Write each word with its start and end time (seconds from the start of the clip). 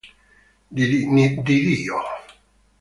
Di 0.75 0.83
Dio 1.45 2.01